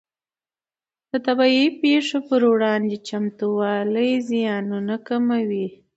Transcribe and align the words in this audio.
د 1.11 1.13
طبیعي 1.25 1.65
پېښو 1.81 2.17
پر 2.27 2.41
وړاندې 2.51 2.95
چمتووالی 3.07 4.11
زیانونه 4.29 4.95
کموي. 5.07 5.67